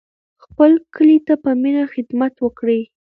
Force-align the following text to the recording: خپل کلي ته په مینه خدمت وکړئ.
خپل 0.43 0.71
کلي 0.95 1.17
ته 1.27 1.33
په 1.43 1.49
مینه 1.61 1.83
خدمت 1.93 2.33
وکړئ. 2.39 2.81